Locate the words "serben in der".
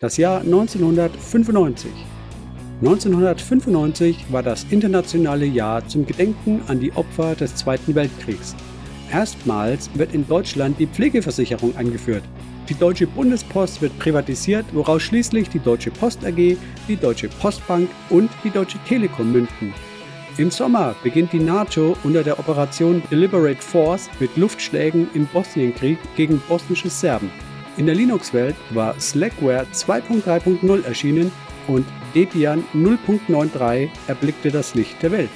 26.88-27.94